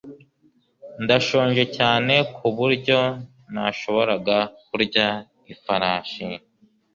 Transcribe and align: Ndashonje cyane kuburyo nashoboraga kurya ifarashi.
Ndashonje 1.03 1.63
cyane 1.77 2.13
kuburyo 2.35 2.99
nashoboraga 3.53 4.37
kurya 4.67 5.07
ifarashi. 5.53 6.25